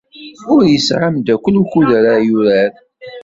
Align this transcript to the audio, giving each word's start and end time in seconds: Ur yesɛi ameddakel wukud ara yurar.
Ur 0.53 0.61
yesɛi 0.71 1.03
ameddakel 1.07 1.55
wukud 1.59 1.89
ara 1.99 2.13
yurar. 2.27 2.71